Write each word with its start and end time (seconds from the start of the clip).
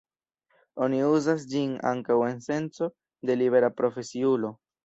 Oni 0.85 1.01
uzas 1.09 1.45
ĝin 1.51 1.75
ankaŭ 1.91 2.19
en 2.31 2.43
senco 2.49 2.91
de 3.31 3.39
libera 3.43 3.73
profesiulo. 3.83 4.53